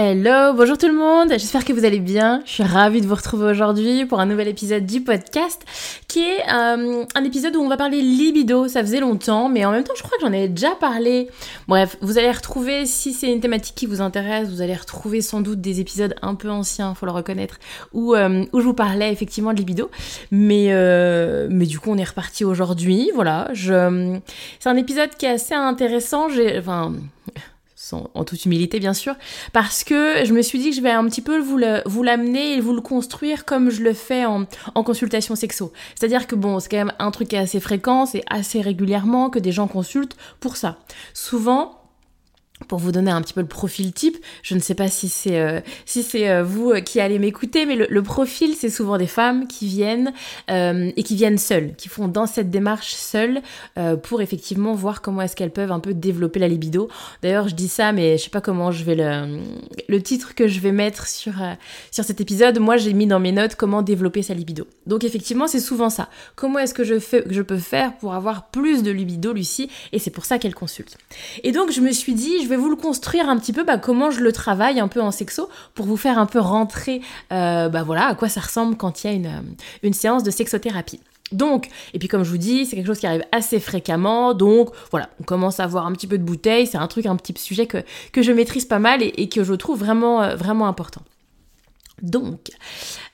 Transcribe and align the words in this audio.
Hello, 0.00 0.54
bonjour 0.54 0.78
tout 0.78 0.86
le 0.86 0.94
monde, 0.94 1.30
j'espère 1.30 1.64
que 1.64 1.72
vous 1.72 1.84
allez 1.84 1.98
bien. 1.98 2.40
Je 2.46 2.52
suis 2.52 2.62
ravie 2.62 3.00
de 3.00 3.06
vous 3.08 3.16
retrouver 3.16 3.46
aujourd'hui 3.46 4.06
pour 4.06 4.20
un 4.20 4.26
nouvel 4.26 4.46
épisode 4.46 4.86
du 4.86 5.00
podcast 5.00 5.64
qui 6.06 6.20
est 6.20 6.38
euh, 6.48 7.04
un 7.16 7.24
épisode 7.24 7.56
où 7.56 7.60
on 7.62 7.68
va 7.68 7.76
parler 7.76 8.00
libido. 8.00 8.68
Ça 8.68 8.82
faisait 8.82 9.00
longtemps, 9.00 9.48
mais 9.48 9.64
en 9.64 9.72
même 9.72 9.82
temps, 9.82 9.94
je 9.96 10.04
crois 10.04 10.16
que 10.16 10.24
j'en 10.24 10.32
ai 10.32 10.46
déjà 10.46 10.76
parlé. 10.76 11.28
Bref, 11.66 11.96
vous 12.00 12.16
allez 12.16 12.30
retrouver, 12.30 12.86
si 12.86 13.12
c'est 13.12 13.26
une 13.26 13.40
thématique 13.40 13.74
qui 13.74 13.86
vous 13.86 14.00
intéresse, 14.00 14.48
vous 14.50 14.62
allez 14.62 14.76
retrouver 14.76 15.20
sans 15.20 15.40
doute 15.40 15.60
des 15.60 15.80
épisodes 15.80 16.14
un 16.22 16.36
peu 16.36 16.48
anciens, 16.48 16.94
faut 16.94 17.06
le 17.06 17.10
reconnaître, 17.10 17.58
où, 17.92 18.14
euh, 18.14 18.44
où 18.52 18.60
je 18.60 18.64
vous 18.66 18.74
parlais 18.74 19.12
effectivement 19.12 19.52
de 19.52 19.58
libido. 19.58 19.90
Mais, 20.30 20.68
euh, 20.70 21.48
mais 21.50 21.66
du 21.66 21.80
coup, 21.80 21.90
on 21.90 21.98
est 21.98 22.08
reparti 22.08 22.44
aujourd'hui. 22.44 23.10
Voilà, 23.16 23.50
c'est 23.52 24.68
un 24.68 24.76
épisode 24.76 25.10
qui 25.18 25.26
est 25.26 25.30
assez 25.30 25.54
intéressant. 25.54 26.28
J'ai. 26.28 26.56
Enfin 26.56 26.92
en 27.92 28.24
toute 28.24 28.44
humilité 28.44 28.80
bien 28.80 28.94
sûr, 28.94 29.14
parce 29.52 29.84
que 29.84 30.24
je 30.24 30.32
me 30.32 30.42
suis 30.42 30.58
dit 30.58 30.70
que 30.70 30.76
je 30.76 30.80
vais 30.80 30.90
un 30.90 31.04
petit 31.06 31.22
peu 31.22 31.38
vous 31.38 32.02
l'amener 32.02 32.54
et 32.54 32.60
vous 32.60 32.74
le 32.74 32.80
construire 32.80 33.44
comme 33.44 33.70
je 33.70 33.82
le 33.82 33.92
fais 33.92 34.24
en, 34.24 34.46
consultation 34.82 35.34
sexo. 35.34 35.72
C'est-à-dire 35.94 36.26
que 36.26 36.34
bon, 36.34 36.60
c'est 36.60 36.68
quand 36.68 36.78
même 36.78 36.92
un 36.98 37.10
truc 37.10 37.34
assez 37.34 37.60
fréquent, 37.60 38.06
c'est 38.06 38.22
assez 38.30 38.60
régulièrement 38.60 39.30
que 39.30 39.38
des 39.38 39.52
gens 39.52 39.66
consultent 39.66 40.16
pour 40.40 40.56
ça. 40.56 40.78
Souvent, 41.14 41.77
pour 42.66 42.78
vous 42.78 42.92
donner 42.92 43.10
un 43.10 43.22
petit 43.22 43.34
peu 43.34 43.40
le 43.40 43.46
profil 43.46 43.92
type, 43.92 44.16
je 44.42 44.54
ne 44.54 44.60
sais 44.60 44.74
pas 44.74 44.88
si 44.88 45.08
c'est 45.08 45.38
euh, 45.38 45.60
si 45.86 46.02
c'est 46.02 46.28
euh, 46.28 46.42
vous 46.42 46.72
euh, 46.72 46.80
qui 46.80 47.00
allez 47.00 47.18
m'écouter, 47.18 47.66
mais 47.66 47.76
le, 47.76 48.02
profil 48.02 48.54
c'est 48.54 48.70
souvent 48.70 48.96
des 48.96 49.06
femmes 49.06 49.46
qui 49.46 49.66
viennent 49.66 50.12
et 50.48 51.02
qui 51.02 51.14
viennent 51.14 51.36
seules, 51.36 51.74
qui 51.76 51.88
font 51.88 52.08
dans 52.08 52.26
cette 52.26 52.50
démarche 52.50 52.94
seules 52.94 53.42
pour 54.02 54.22
effectivement 54.22 54.72
voir 54.72 55.02
comment 55.02 55.20
est-ce 55.20 55.36
qu'elles 55.36 55.50
peuvent 55.50 55.72
un 55.72 55.80
peu 55.80 55.92
développer 55.92 56.38
la 56.38 56.48
libido. 56.48 56.88
D'ailleurs, 57.22 57.48
je 57.48 57.54
dis 57.54 57.68
ça, 57.68 57.92
mais 57.92 58.16
je 58.16 58.24
sais 58.24 58.30
pas 58.30 58.40
comment 58.40 58.70
je 58.72 58.84
vais 58.84 58.94
le 58.94 59.40
le 59.88 60.02
titre 60.02 60.34
que 60.34 60.48
je 60.48 60.60
vais 60.60 60.72
mettre 60.72 61.06
sur 61.06 61.34
sur 61.90 62.04
cet 62.04 62.20
épisode. 62.20 62.58
Moi, 62.60 62.78
j'ai 62.78 62.94
mis 62.94 63.06
dans 63.06 63.20
mes 63.20 63.32
notes 63.32 63.56
comment 63.56 63.82
développer 63.82 64.22
sa 64.22 64.32
libido. 64.32 64.66
Donc 64.86 65.04
effectivement, 65.04 65.46
c'est 65.46 65.60
souvent 65.60 65.90
ça. 65.90 66.08
Comment 66.34 66.60
est-ce 66.60 66.74
que 66.74 66.84
je 66.84 66.98
fais 66.98 67.24
je 67.28 67.42
peux 67.42 67.58
faire 67.58 67.96
pour 67.98 68.14
avoir 68.14 68.48
plus 68.48 68.82
de 68.82 68.90
libido, 68.90 69.32
Lucie? 69.34 69.68
Et 69.92 69.98
c'est 69.98 70.10
pour 70.10 70.24
ça 70.24 70.38
qu'elle 70.38 70.54
consulte. 70.54 70.96
Et 71.42 71.52
donc 71.52 71.72
je 71.72 71.80
me 71.80 71.92
suis 71.92 72.14
dit, 72.14 72.42
je 72.42 72.47
vais 72.48 72.56
vous 72.56 72.70
le 72.70 72.76
construire 72.76 73.28
un 73.28 73.36
petit 73.38 73.52
peu, 73.52 73.64
bah, 73.64 73.78
comment 73.78 74.10
je 74.10 74.20
le 74.20 74.32
travaille 74.32 74.80
un 74.80 74.88
peu 74.88 75.00
en 75.00 75.10
sexo 75.10 75.48
pour 75.74 75.86
vous 75.86 75.96
faire 75.96 76.18
un 76.18 76.26
peu 76.26 76.38
rentrer, 76.38 77.00
euh, 77.32 77.68
bah 77.68 77.82
voilà, 77.82 78.06
à 78.06 78.14
quoi 78.14 78.28
ça 78.28 78.40
ressemble 78.40 78.76
quand 78.76 79.04
il 79.04 79.06
y 79.06 79.10
a 79.10 79.12
une, 79.16 79.26
euh, 79.26 79.40
une 79.82 79.92
séance 79.92 80.22
de 80.22 80.30
sexothérapie. 80.30 81.00
Donc, 81.32 81.68
et 81.92 81.98
puis 81.98 82.08
comme 82.08 82.24
je 82.24 82.30
vous 82.30 82.38
dis, 82.38 82.64
c'est 82.64 82.76
quelque 82.76 82.86
chose 82.86 82.98
qui 82.98 83.06
arrive 83.06 83.24
assez 83.32 83.60
fréquemment, 83.60 84.32
donc 84.32 84.70
voilà, 84.90 85.10
on 85.20 85.24
commence 85.24 85.60
à 85.60 85.64
avoir 85.64 85.86
un 85.86 85.92
petit 85.92 86.06
peu 86.06 86.16
de 86.16 86.22
bouteille, 86.22 86.66
c'est 86.66 86.78
un 86.78 86.86
truc, 86.86 87.06
un 87.06 87.16
petit 87.16 87.34
sujet 87.40 87.66
que, 87.66 87.78
que 88.12 88.22
je 88.22 88.32
maîtrise 88.32 88.64
pas 88.64 88.78
mal 88.78 89.02
et, 89.02 89.12
et 89.18 89.28
que 89.28 89.44
je 89.44 89.54
trouve 89.54 89.78
vraiment, 89.78 90.22
euh, 90.22 90.36
vraiment 90.36 90.66
important. 90.66 91.02
Donc, 92.02 92.50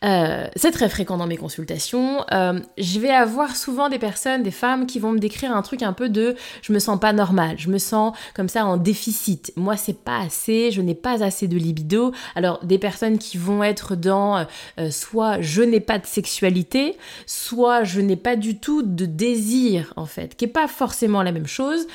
euh, 0.04 0.46
c'est 0.56 0.70
très 0.70 0.88
fréquent 0.88 1.16
dans 1.16 1.26
mes 1.26 1.36
consultations. 1.36 2.24
Euh, 2.32 2.60
je 2.76 3.00
vais 3.00 3.10
avoir 3.10 3.56
souvent 3.56 3.88
des 3.88 3.98
personnes, 3.98 4.42
des 4.42 4.50
femmes 4.50 4.86
qui 4.86 4.98
vont 4.98 5.12
me 5.12 5.18
décrire 5.18 5.56
un 5.56 5.62
truc 5.62 5.82
un 5.82 5.92
peu 5.92 6.08
de 6.08 6.34
je 6.62 6.72
me 6.72 6.78
sens 6.78 7.00
pas 7.00 7.12
normal, 7.12 7.56
je 7.58 7.70
me 7.70 7.78
sens 7.78 8.16
comme 8.34 8.48
ça 8.48 8.66
en 8.66 8.76
déficit. 8.76 9.52
Moi, 9.56 9.76
c'est 9.76 9.98
pas 9.98 10.18
assez, 10.18 10.70
je 10.70 10.82
n'ai 10.82 10.94
pas 10.94 11.22
assez 11.24 11.48
de 11.48 11.56
libido. 11.56 12.12
Alors, 12.34 12.60
des 12.64 12.78
personnes 12.78 13.18
qui 13.18 13.38
vont 13.38 13.62
être 13.64 13.96
dans 13.96 14.46
euh, 14.78 14.90
soit 14.90 15.40
je 15.40 15.62
n'ai 15.62 15.80
pas 15.80 15.98
de 15.98 16.06
sexualité, 16.06 16.96
soit 17.26 17.84
je 17.84 18.00
n'ai 18.00 18.16
pas 18.16 18.36
du 18.36 18.58
tout 18.58 18.82
de 18.82 19.06
désir 19.06 19.92
en 19.96 20.06
fait, 20.06 20.36
qui 20.36 20.44
est 20.44 20.48
pas 20.48 20.68
forcément 20.68 21.22
la 21.22 21.32
même 21.32 21.46
chose, 21.46 21.86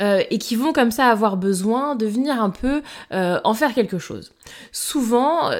et 0.00 0.38
qui 0.38 0.56
vont 0.56 0.72
comme 0.72 0.90
ça 0.90 1.08
avoir 1.08 1.36
besoin 1.36 1.96
de 1.96 2.06
venir 2.06 2.40
un 2.40 2.50
peu 2.50 2.82
en 3.10 3.54
faire 3.54 3.74
quelque 3.74 3.98
chose. 3.98 4.32
Souvent, 4.72 5.50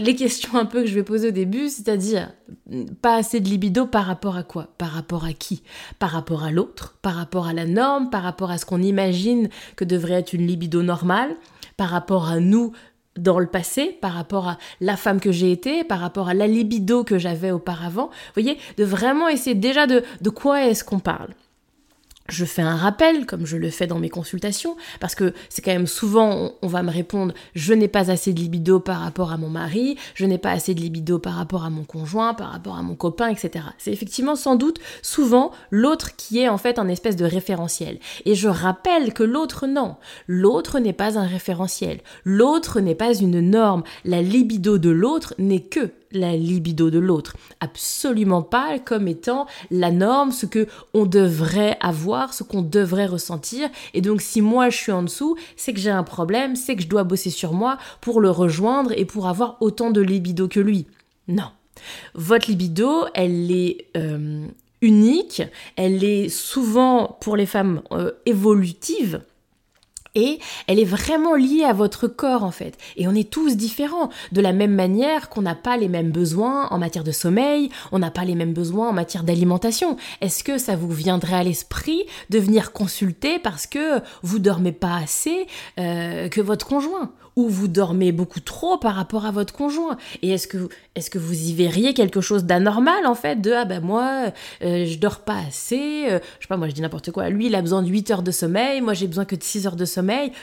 les 0.00 0.14
questions 0.14 0.56
un 0.56 0.64
peu 0.64 0.80
que 0.80 0.86
je 0.86 0.94
vais 0.94 1.02
poser 1.02 1.28
au 1.28 1.32
début, 1.32 1.68
c'est-à-dire 1.68 2.32
pas 3.02 3.16
assez 3.16 3.38
de 3.40 3.48
libido 3.48 3.86
par 3.86 4.06
rapport 4.06 4.36
à 4.36 4.42
quoi? 4.42 4.68
Par 4.78 4.90
rapport 4.90 5.24
à 5.24 5.32
qui? 5.32 5.62
Par 5.98 6.10
rapport 6.10 6.42
à 6.42 6.50
l'autre? 6.50 6.98
Par 7.02 7.14
rapport 7.14 7.46
à 7.46 7.52
la 7.52 7.66
norme? 7.66 8.08
Par 8.08 8.22
rapport 8.22 8.50
à 8.50 8.58
ce 8.58 8.64
qu'on 8.64 8.82
imagine 8.82 9.50
que 9.76 9.84
devrait 9.84 10.14
être 10.14 10.32
une 10.32 10.46
libido 10.46 10.82
normale? 10.82 11.36
Par 11.76 11.90
rapport 11.90 12.28
à 12.28 12.40
nous 12.40 12.72
dans 13.16 13.38
le 13.38 13.46
passé, 13.46 13.98
par 14.00 14.12
rapport 14.12 14.48
à 14.48 14.58
la 14.80 14.96
femme 14.96 15.20
que 15.20 15.32
j'ai 15.32 15.52
été, 15.52 15.84
par 15.84 16.00
rapport 16.00 16.28
à 16.28 16.34
la 16.34 16.46
libido 16.46 17.04
que 17.04 17.18
j'avais 17.18 17.50
auparavant? 17.50 18.06
Vous 18.06 18.42
voyez, 18.42 18.58
de 18.78 18.84
vraiment 18.84 19.28
essayer 19.28 19.54
déjà 19.54 19.86
de, 19.86 20.02
de 20.22 20.30
quoi 20.30 20.64
est-ce 20.64 20.82
qu'on 20.82 21.00
parle? 21.00 21.34
Je 22.30 22.44
fais 22.44 22.62
un 22.62 22.76
rappel, 22.76 23.26
comme 23.26 23.46
je 23.46 23.56
le 23.56 23.70
fais 23.70 23.86
dans 23.86 23.98
mes 23.98 24.08
consultations, 24.08 24.76
parce 25.00 25.14
que 25.14 25.34
c'est 25.48 25.62
quand 25.62 25.72
même 25.72 25.86
souvent, 25.86 26.52
on, 26.62 26.66
va 26.66 26.82
me 26.82 26.90
répondre, 26.90 27.34
je 27.54 27.74
n'ai 27.74 27.88
pas 27.88 28.10
assez 28.10 28.32
de 28.32 28.40
libido 28.40 28.80
par 28.80 29.00
rapport 29.00 29.32
à 29.32 29.36
mon 29.36 29.48
mari, 29.48 29.96
je 30.14 30.24
n'ai 30.24 30.38
pas 30.38 30.50
assez 30.50 30.74
de 30.74 30.80
libido 30.80 31.18
par 31.18 31.34
rapport 31.34 31.64
à 31.64 31.70
mon 31.70 31.84
conjoint, 31.84 32.34
par 32.34 32.52
rapport 32.52 32.76
à 32.76 32.82
mon 32.82 32.94
copain, 32.94 33.28
etc. 33.28 33.64
C'est 33.78 33.92
effectivement 33.92 34.36
sans 34.36 34.56
doute 34.56 34.78
souvent 35.02 35.50
l'autre 35.70 36.16
qui 36.16 36.40
est 36.40 36.48
en 36.48 36.58
fait 36.58 36.78
un 36.78 36.88
espèce 36.88 37.16
de 37.16 37.24
référentiel. 37.24 37.98
Et 38.24 38.34
je 38.34 38.48
rappelle 38.48 39.12
que 39.12 39.22
l'autre 39.22 39.66
non, 39.66 39.96
l'autre 40.26 40.78
n'est 40.78 40.92
pas 40.92 41.18
un 41.18 41.26
référentiel, 41.26 42.00
l'autre 42.24 42.80
n'est 42.80 42.94
pas 42.94 43.14
une 43.14 43.40
norme, 43.40 43.82
la 44.04 44.22
libido 44.22 44.78
de 44.78 44.90
l'autre 44.90 45.34
n'est 45.38 45.62
que 45.62 45.90
la 46.12 46.36
libido 46.36 46.90
de 46.90 46.98
l'autre, 46.98 47.36
absolument 47.60 48.42
pas 48.42 48.78
comme 48.78 49.08
étant 49.08 49.46
la 49.70 49.90
norme, 49.90 50.32
ce 50.32 50.46
que 50.46 50.66
on 50.94 51.06
devrait 51.06 51.76
avoir, 51.80 52.34
ce 52.34 52.42
qu'on 52.42 52.62
devrait 52.62 53.06
ressentir. 53.06 53.68
Et 53.94 54.00
donc 54.00 54.20
si 54.20 54.40
moi 54.40 54.70
je 54.70 54.76
suis 54.76 54.92
en 54.92 55.02
dessous, 55.02 55.36
c'est 55.56 55.72
que 55.72 55.80
j'ai 55.80 55.90
un 55.90 56.02
problème, 56.02 56.56
c'est 56.56 56.76
que 56.76 56.82
je 56.82 56.88
dois 56.88 57.04
bosser 57.04 57.30
sur 57.30 57.52
moi 57.52 57.78
pour 58.00 58.20
le 58.20 58.30
rejoindre 58.30 58.92
et 58.96 59.04
pour 59.04 59.28
avoir 59.28 59.56
autant 59.60 59.90
de 59.90 60.00
libido 60.00 60.48
que 60.48 60.60
lui. 60.60 60.86
Non. 61.28 61.50
Votre 62.14 62.50
libido, 62.50 63.04
elle 63.14 63.50
est 63.50 63.86
euh, 63.96 64.46
unique, 64.82 65.42
elle 65.76 66.04
est 66.04 66.28
souvent 66.28 67.16
pour 67.20 67.36
les 67.36 67.46
femmes 67.46 67.82
euh, 67.92 68.12
évolutive 68.26 69.22
et 70.14 70.38
elle 70.66 70.78
est 70.78 70.84
vraiment 70.84 71.34
liée 71.34 71.64
à 71.64 71.72
votre 71.72 72.08
corps 72.08 72.44
en 72.44 72.50
fait. 72.50 72.76
Et 72.96 73.06
on 73.06 73.14
est 73.14 73.30
tous 73.30 73.56
différents. 73.56 74.10
De 74.32 74.40
la 74.40 74.52
même 74.52 74.74
manière 74.74 75.28
qu'on 75.28 75.42
n'a 75.42 75.54
pas 75.54 75.76
les 75.76 75.88
mêmes 75.88 76.10
besoins 76.10 76.68
en 76.68 76.78
matière 76.78 77.04
de 77.04 77.12
sommeil, 77.12 77.70
on 77.92 77.98
n'a 77.98 78.10
pas 78.10 78.24
les 78.24 78.34
mêmes 78.34 78.52
besoins 78.52 78.88
en 78.88 78.92
matière 78.92 79.22
d'alimentation. 79.22 79.96
Est-ce 80.20 80.44
que 80.44 80.58
ça 80.58 80.76
vous 80.76 80.90
viendrait 80.90 81.36
à 81.36 81.44
l'esprit 81.44 82.04
de 82.30 82.38
venir 82.38 82.72
consulter 82.72 83.38
parce 83.38 83.66
que 83.66 84.00
vous 84.22 84.38
dormez 84.38 84.72
pas 84.72 84.96
assez 84.96 85.46
euh, 85.78 86.28
que 86.28 86.40
votre 86.40 86.66
conjoint? 86.66 87.12
Ou 87.36 87.48
vous 87.48 87.68
dormez 87.68 88.10
beaucoup 88.10 88.40
trop 88.40 88.76
par 88.76 88.96
rapport 88.96 89.24
à 89.24 89.30
votre 89.30 89.54
conjoint? 89.54 89.96
Et 90.20 90.30
est-ce 90.30 90.48
que, 90.48 90.68
est 90.96 91.08
que 91.08 91.18
vous 91.18 91.48
y 91.48 91.54
verriez 91.54 91.94
quelque 91.94 92.20
chose 92.20 92.44
d'anormal 92.44 93.06
en 93.06 93.14
fait 93.14 93.40
De 93.40 93.52
ah 93.52 93.64
ben 93.64 93.82
moi 93.82 94.32
euh, 94.62 94.84
je 94.84 94.98
dors 94.98 95.20
pas 95.20 95.38
assez, 95.48 96.06
euh, 96.08 96.18
je 96.38 96.44
sais 96.44 96.48
pas 96.48 96.56
moi 96.56 96.68
je 96.68 96.74
dis 96.74 96.82
n'importe 96.82 97.12
quoi, 97.12 97.28
lui 97.30 97.46
il 97.46 97.54
a 97.54 97.62
besoin 97.62 97.82
de 97.82 97.88
8 97.88 98.10
heures 98.10 98.22
de 98.22 98.30
sommeil, 98.32 98.80
moi 98.80 98.94
j'ai 98.94 99.06
besoin 99.06 99.24
que 99.24 99.36
de 99.36 99.42
6 99.42 99.66
heures 99.66 99.76
de 99.76 99.84
sommeil, 99.84 99.99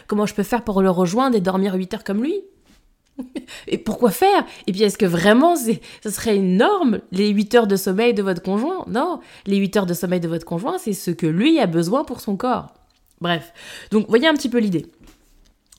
comment 0.07 0.25
je 0.25 0.33
peux 0.33 0.43
faire 0.43 0.63
pour 0.63 0.81
le 0.81 0.89
rejoindre 0.89 1.35
et 1.35 1.41
dormir 1.41 1.73
8 1.73 1.93
heures 1.95 2.03
comme 2.03 2.23
lui 2.23 2.41
et 3.67 3.77
pourquoi 3.77 4.11
faire? 4.11 4.45
Et 4.67 4.71
puis 4.71 4.83
est-ce 4.83 4.97
que 4.97 5.05
vraiment 5.05 5.55
ce 5.55 6.09
serait 6.09 6.35
une 6.35 6.57
norme, 6.57 6.99
les 7.11 7.29
8 7.29 7.55
heures 7.55 7.67
de 7.67 7.75
sommeil 7.75 8.13
de 8.13 8.23
votre 8.23 8.41
conjoint? 8.41 8.85
Non, 8.87 9.19
les 9.45 9.57
8 9.57 9.77
heures 9.77 9.85
de 9.85 9.93
sommeil 9.93 10.19
de 10.19 10.27
votre 10.27 10.45
conjoint, 10.45 10.77
c'est 10.77 10.93
ce 10.93 11.11
que 11.11 11.27
lui 11.27 11.59
a 11.59 11.67
besoin 11.67 12.03
pour 12.03 12.21
son 12.21 12.37
corps. 12.37 12.73
Bref, 13.19 13.51
donc 13.91 14.07
voyez 14.07 14.27
un 14.27 14.33
petit 14.33 14.49
peu 14.49 14.59
l'idée. 14.59 14.85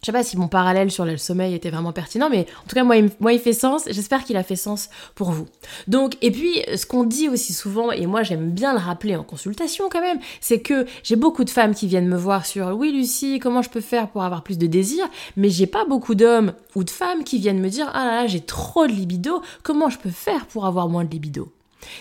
Je 0.01 0.07
sais 0.07 0.13
pas 0.13 0.23
si 0.23 0.37
mon 0.37 0.49
parallèle 0.49 0.91
sur 0.91 1.05
le 1.05 1.17
sommeil 1.17 1.55
était 1.55 1.71
vraiment 1.71 1.93
pertinent, 1.93 2.29
mais 2.31 2.47
en 2.65 2.69
tout 2.69 2.75
cas, 2.75 2.85
moi, 2.85 2.97
il, 2.97 3.11
moi, 3.21 3.33
il 3.33 3.41
fait 3.41 3.53
sens. 3.53 3.85
J'espère 3.89 4.25
qu'il 4.25 4.37
a 4.37 4.43
fait 4.43 4.57
sens 4.57 4.89
pour 5.15 5.33
vous. 5.33 5.47
Donc, 5.87 6.17
et 6.23 6.31
puis, 6.31 6.63
ce 6.77 6.87
qu'on 6.87 7.05
dit 7.05 7.29
aussi 7.29 7.53
souvent, 7.53 7.91
et 7.91 8.07
moi, 8.07 8.23
j'aime 8.23 8.51
bien 8.51 8.73
le 8.73 8.79
rappeler 8.79 9.17
en 9.17 9.25
consultation 9.25 9.89
quand 9.91 10.01
même, 10.01 10.19
c'est 10.41 10.61
que 10.61 10.87
j'ai 11.03 11.17
beaucoup 11.17 11.45
de 11.45 11.51
femmes 11.51 11.75
qui 11.75 11.87
viennent 11.87 12.09
me 12.09 12.17
voir 12.17 12.47
sur 12.47 12.69
Oui, 12.69 12.93
Lucie, 12.93 13.41
comment 13.41 13.63
je 13.63 13.71
peux 13.71 13.81
faire 13.81 14.09
pour 14.09 14.23
avoir 14.23 14.43
plus 14.43 14.59
de 14.59 14.67
désir 14.67 15.05
Mais 15.37 15.51
j'ai 15.51 15.67
pas 15.67 15.85
beaucoup 15.85 16.15
d'hommes 16.15 16.53
ou 16.75 16.85
de 16.85 16.91
femmes 16.91 17.25
qui 17.25 17.39
viennent 17.39 17.61
me 17.61 17.69
dire 17.69 17.91
Ah 17.93 18.05
là 18.05 18.15
là, 18.23 18.27
j'ai 18.27 18.41
trop 18.41 18.87
de 18.87 18.93
libido, 18.93 19.43
comment 19.63 19.91
je 19.91 19.99
peux 19.99 20.11
faire 20.11 20.47
pour 20.47 20.67
avoir 20.67 20.89
moins 20.89 21.05
de 21.05 21.11
libido? 21.11 21.53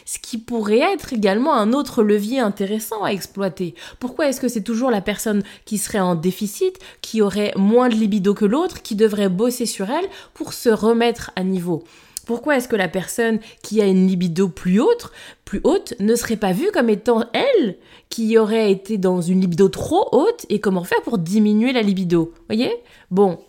Ce 0.06 0.20
qui 0.20 0.38
pourrait 0.38 0.80
être 0.94 1.14
également 1.14 1.56
un 1.56 1.74
autre 1.74 2.04
levier 2.04 2.40
intéressant 2.40 3.04
à 3.04 3.12
exploiter. 3.12 3.76
Pourquoi 4.00 4.28
est-ce 4.28 4.42
que 4.42 4.48
c'est 4.48 4.62
toujours 4.62 4.92
la 4.92 5.02
personne 5.02 5.44
qui 5.66 5.78
serait 5.78 6.00
en 6.00 6.16
déficit, 6.16 6.80
qui 7.02 7.22
aurait 7.22 7.54
moins 7.56 7.90
de 7.90 7.96
libido 7.96 8.34
que 8.34 8.46
l'autre, 8.46 8.82
qui 8.82 8.96
devrait 8.96 9.30
bosser 9.30 9.66
sur 9.66 9.90
elle 9.90 10.08
pour 10.34 10.54
se 10.54 10.70
remettre 10.70 11.32
à 11.36 11.44
niveau? 11.44 11.84
Pourquoi 12.26 12.58
est-ce 12.58 12.68
que 12.68 12.76
la 12.76 12.90
personne 12.90 13.40
qui 13.64 13.82
a 13.82 13.86
une 13.86 14.06
libido 14.06 14.50
plus 14.50 14.82
haute, 14.82 15.12
plus 15.46 15.62
haute 15.64 15.94
ne 16.02 16.14
serait 16.14 16.36
pas 16.36 16.52
vue 16.52 16.72
comme 16.74 16.90
étant 16.90 17.24
elle 17.32 17.78
qui 18.10 18.38
aurait 18.38 18.70
été 18.70 18.98
dans 18.98 19.22
une 19.22 19.40
libido 19.40 19.70
trop 19.70 20.10
haute 20.12 20.46
et 20.50 20.60
comment 20.60 20.84
faire 20.84 21.02
pour 21.04 21.20
diminuer 21.20 21.72
la 21.72 21.82
libido? 21.82 22.34
Voyez? 22.50 22.74
Bon, 23.12 23.40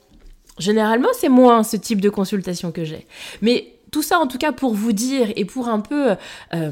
généralement 0.58 1.08
c'est 1.12 1.28
moins 1.28 1.64
ce 1.64 1.76
type 1.76 2.00
de 2.00 2.08
consultation 2.08 2.70
que 2.70 2.84
j'ai. 2.84 3.08
Mais 3.42 3.77
tout 3.90 4.02
ça 4.02 4.18
en 4.18 4.26
tout 4.26 4.38
cas 4.38 4.52
pour 4.52 4.74
vous 4.74 4.92
dire 4.92 5.28
et 5.36 5.44
pour 5.44 5.68
un 5.68 5.80
peu 5.80 6.14
euh, 6.54 6.70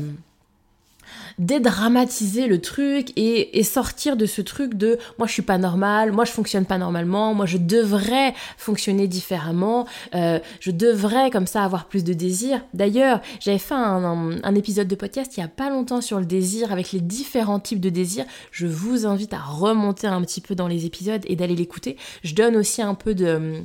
dédramatiser 1.39 2.47
le 2.47 2.61
truc 2.61 3.13
et, 3.17 3.63
sortir 3.63 4.17
de 4.17 4.27
ce 4.27 4.41
truc 4.41 4.75
de 4.75 4.99
moi 5.19 5.27
je 5.27 5.33
suis 5.33 5.43
pas 5.43 5.59
normal, 5.59 6.13
moi 6.13 6.25
je 6.25 6.31
fonctionne 6.31 6.65
pas 6.65 6.79
normalement, 6.79 7.35
moi 7.35 7.47
je 7.47 7.59
devrais 7.59 8.33
fonctionner 8.57 9.09
différemment, 9.09 9.87
euh, 10.15 10.39
je 10.61 10.71
devrais 10.71 11.31
comme 11.31 11.47
ça 11.47 11.65
avoir 11.65 11.87
plus 11.87 12.05
de 12.05 12.13
désir. 12.13 12.63
D'ailleurs, 12.75 13.21
j'avais 13.41 13.59
fait 13.59 13.75
un, 13.75 14.55
épisode 14.55 14.89
de 14.89 14.95
podcast 14.95 15.37
il 15.37 15.41
y 15.41 15.43
a 15.43 15.49
pas 15.49 15.69
longtemps 15.69 16.01
sur 16.01 16.19
le 16.19 16.25
désir 16.25 16.73
avec 16.73 16.93
les 16.93 17.01
différents 17.01 17.61
types 17.61 17.81
de 17.81 17.91
désir. 17.91 18.25
Je 18.53 18.67
vous 18.67 19.05
invite 19.05 19.35
à 19.35 19.41
remonter 19.41 20.07
un 20.07 20.23
petit 20.23 20.41
peu 20.41 20.55
dans 20.55 20.69
les 20.69 20.87
épisodes 20.87 21.23
et 21.27 21.37
d'aller 21.37 21.57
l'écouter. 21.57 21.97
Je 22.25 22.35
donne 22.35 22.57
aussi 22.57 22.81
un 22.81 22.95
peu 22.95 23.15
de 23.15 23.63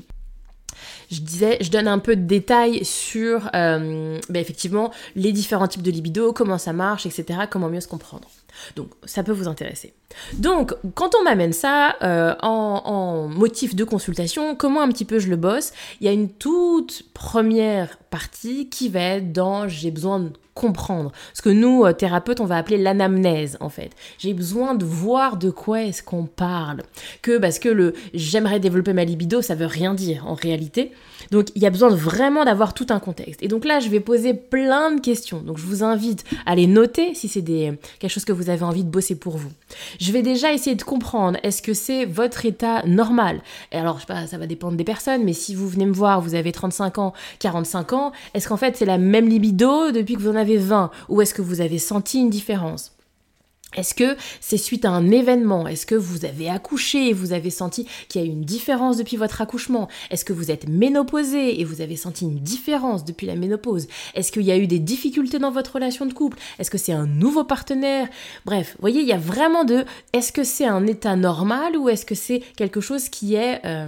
je 1.12 1.22
disais, 1.22 1.58
je 1.62 1.70
donne 1.70 1.88
un 1.88 2.00
peu 2.00 2.16
de 2.16 2.22
détails 2.22 2.86
sur 2.86 3.50
euh, 3.56 4.20
ben, 4.30 4.40
effectivement 4.40 4.92
les 5.16 5.32
différents 5.32 5.68
types 5.68 5.82
de 5.82 5.92
libido, 5.92 6.34
comment 6.34 6.58
ça 6.58 6.74
marche, 6.74 7.06
etc., 7.06 7.42
comment 7.50 7.70
mieux 7.70 7.82
se 7.82 7.88
comprendre. 7.88 8.28
Donc 8.76 8.90
ça 9.06 9.24
peut 9.24 9.32
vous 9.32 9.48
intéresser. 9.48 9.94
Donc 10.34 10.74
quand 10.96 11.12
on 11.20 11.24
m'amène 11.24 11.54
ça 11.54 11.96
euh, 12.04 12.36
en, 12.42 12.82
en, 12.86 13.28
motif 13.28 13.76
de 13.76 13.84
consultation, 13.84 14.56
comment 14.56 14.82
un 14.82 14.90
petit 14.90 15.06
peu 15.06 15.20
je 15.20 15.30
le 15.30 15.38
bosse 15.38 15.72
Il 16.00 16.06
y 16.06 16.10
a 16.10 16.12
une 16.12 16.30
toute 16.30 17.04
première 17.14 17.98
partie 18.10 18.70
qui 18.70 18.90
va 18.90 19.02
être 19.02 19.32
dans 19.32 19.68
j'ai 19.68 19.92
besoin 19.92 20.20
de 20.20 20.32
comprendre. 20.54 21.12
Ce 21.34 21.42
que 21.42 21.50
nous, 21.50 21.86
euh, 21.86 21.94
thérapeutes, 21.94 22.40
on 22.40 22.46
va 22.46 22.58
appeler 22.58 22.78
l'anamnèse, 22.78 23.58
en 23.60 23.70
fait. 23.70 23.92
J'ai 24.18 24.34
besoin 24.34 24.76
de 24.76 24.86
voir 24.86 25.38
de 25.38 25.50
quoi 25.50 25.84
est-ce 25.84 26.04
qu'on 26.04 26.26
parle. 26.26 26.84
Que 27.22 27.38
parce 27.38 27.60
que 27.60 27.70
le 27.70 27.94
j'aimerais 28.14 28.60
développer 28.60 28.94
ma 28.94 29.06
libido, 29.06 29.42
ça 29.42 29.56
veut 29.56 29.66
rien 29.66 29.94
dire 29.94 30.28
en 30.28 30.34
réalité. 30.34 30.92
Donc 31.30 31.48
il 31.56 31.62
y 31.62 31.66
a 31.66 31.70
besoin 31.70 31.90
vraiment 31.90 32.46
d'avoir 32.46 32.74
tout 32.74 32.88
un 32.90 33.00
contexte. 33.00 33.44
Et 33.44 33.48
donc 33.48 33.66
là, 33.66 33.80
je 33.80 33.90
vais 33.90 34.00
poser 34.00 34.34
plein 34.34 34.92
de 34.92 35.00
questions. 35.00 35.42
Donc 35.42 35.58
je 35.58 35.66
vous 35.66 35.84
invite 35.84 36.24
à 36.46 36.56
les 36.56 36.68
noter 36.68 37.14
si 37.14 37.28
c'est 37.28 37.42
quelque 37.44 38.12
chose 38.12 38.26
que 38.26 38.32
vous 38.32 38.50
avez 38.50 38.64
envie 38.64 38.84
de 38.84 38.90
bosser 38.90 39.16
pour 39.16 39.38
vous. 39.38 39.52
Je 40.00 40.12
vais 40.12 40.22
déjà 40.22 40.54
essayer 40.54 40.76
de 40.76 40.84
comprendre 40.84 41.38
est-ce 41.44 41.62
que 41.62 41.74
c'est 41.74 42.06
votre 42.06 42.46
état 42.46 42.84
normal? 42.86 43.42
Et 43.72 43.78
alors 43.78 43.96
je 43.96 44.02
sais 44.02 44.08
pas, 44.08 44.28
ça 44.28 44.38
va 44.38 44.48
dépendre 44.48 44.78
des 44.78 44.84
personnes, 44.84 45.24
mais 45.24 45.34
si 45.34 45.56
vous 45.56 45.68
venez 45.68 45.86
me 45.86 45.94
voir, 45.94 46.22
vous 46.22 46.36
avez 46.36 46.52
35 46.52 46.98
ans, 46.98 47.14
45 47.40 47.94
ans, 47.94 48.12
est-ce 48.34 48.48
qu'en 48.48 48.58
fait 48.58 48.78
c'est 48.78 48.86
la 48.86 48.98
même 48.98 49.28
libido 49.28 49.92
depuis 49.92 50.16
que 50.16 50.22
vous 50.22 50.30
en 50.30 50.36
avez 50.36 50.58
20 50.58 50.92
ou 51.10 51.22
est-ce 51.22 51.34
que 51.34 51.42
vous 51.42 51.62
avez 51.62 51.80
senti 51.80 52.20
une 52.20 52.30
différence? 52.30 52.94
Est-ce 53.76 53.94
que 53.94 54.18
c'est 54.40 54.58
suite 54.58 54.86
à 54.86 54.92
un 54.92 55.12
événement? 55.12 55.68
Est-ce 55.68 55.86
que 55.86 55.96
vous 55.96 56.26
avez 56.26 56.50
accouché 56.50 57.10
et 57.10 57.14
vous 57.14 57.32
avez 57.32 57.50
senti 57.50 57.88
qu'il 58.10 58.22
y 58.22 58.24
a 58.24 58.28
eu 58.28 58.32
une 58.32 58.44
différence 58.44 58.98
depuis 58.98 59.18
votre 59.18 59.42
accouchement? 59.42 59.88
Est-ce 60.10 60.26
que 60.26 60.34
vous 60.34 60.52
êtes 60.52 60.68
ménopausé 60.68 61.60
et 61.60 61.64
vous 61.64 61.82
avez 61.82 61.96
senti 61.96 62.26
une 62.26 62.40
différence 62.40 63.06
depuis 63.06 63.28
la 63.28 63.36
ménopause? 63.36 63.88
Est-ce 64.14 64.32
qu'il 64.32 64.44
y 64.44 64.52
a 64.52 64.58
eu 64.58 64.68
des 64.68 64.80
difficultés 64.80 65.40
dans 65.40 65.52
votre 65.52 65.76
relation 65.76 66.06
de 66.06 66.14
couple? 66.14 66.38
Est-ce 66.60 66.70
que 66.70 66.78
c'est 66.78 66.92
un 66.92 67.08
nouveau 67.08 67.44
partenaire? 67.44 68.10
Bref, 68.46 68.74
vous 68.74 68.82
voyez, 68.82 69.02
il 69.02 69.08
y 69.08 69.14
a 69.14 69.18
vraiment 69.18 69.64
de 69.64 69.86
est-ce 70.14 70.32
que 70.32 70.44
c'est 70.44 70.68
un 70.68 70.86
état 70.86 71.16
normal 71.16 71.78
ou 71.78 71.88
est-ce 71.88 72.06
que 72.06 72.16
c'est 72.16 72.40
quelque 72.58 72.82
chose 72.82 73.08
qui 73.08 73.36
est 73.36 73.62
euh, 73.66 73.88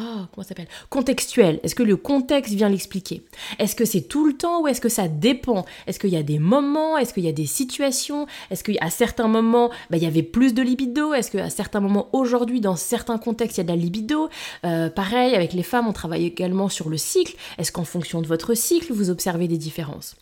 ah, 0.00 0.28
comment 0.32 0.46
s'appelle? 0.46 0.68
Contextuel. 0.90 1.58
Est-ce 1.64 1.74
que 1.74 1.82
le 1.82 1.96
contexte 1.96 2.54
vient 2.54 2.68
l'expliquer? 2.68 3.24
Est-ce 3.58 3.74
que 3.74 3.84
c'est 3.84 4.02
tout 4.02 4.24
le 4.24 4.34
temps 4.34 4.62
ou 4.62 4.68
est-ce 4.68 4.80
que 4.80 4.88
ça 4.88 5.08
dépend? 5.08 5.64
Est-ce 5.88 5.98
qu'il 5.98 6.10
y 6.10 6.16
a 6.16 6.22
des 6.22 6.38
moments? 6.38 6.96
Est-ce 6.96 7.12
qu'il 7.12 7.24
y 7.24 7.28
a 7.28 7.32
des 7.32 7.46
situations? 7.46 8.28
Est-ce 8.52 8.62
qu'à 8.62 8.90
certains 8.90 9.26
moments, 9.26 9.70
bah, 9.90 9.96
il 9.96 10.04
y 10.04 10.06
avait 10.06 10.22
plus 10.22 10.54
de 10.54 10.62
libido? 10.62 11.14
Est-ce 11.14 11.32
qu'à 11.32 11.50
certains 11.50 11.80
moments, 11.80 12.08
aujourd'hui, 12.12 12.60
dans 12.60 12.76
certains 12.76 13.18
contextes, 13.18 13.56
il 13.56 13.60
y 13.60 13.62
a 13.62 13.64
de 13.64 13.70
la 13.70 13.76
libido? 13.76 14.28
Euh, 14.64 14.88
Pareil, 14.88 15.34
avec 15.34 15.52
les 15.52 15.64
femmes, 15.64 15.88
on 15.88 15.92
travaille 15.92 16.26
également 16.26 16.68
sur 16.68 16.88
le 16.90 16.96
cycle. 16.96 17.34
Est-ce 17.58 17.72
qu'en 17.72 17.84
fonction 17.84 18.22
de 18.22 18.28
votre 18.28 18.54
cycle, 18.54 18.92
vous 18.92 19.10
observez 19.10 19.48
des 19.48 19.58
différences? 19.58 20.14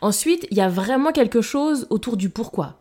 Ensuite, 0.00 0.46
il 0.50 0.56
y 0.56 0.62
a 0.62 0.70
vraiment 0.70 1.12
quelque 1.12 1.42
chose 1.42 1.86
autour 1.90 2.16
du 2.16 2.30
pourquoi. 2.30 2.78